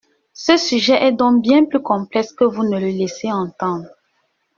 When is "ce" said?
0.33-0.57